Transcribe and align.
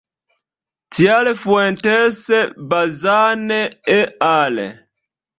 Tial 0.95 1.27
Fuentes-Bazan 1.41 3.45
et 3.97 4.17
al. 4.29 4.63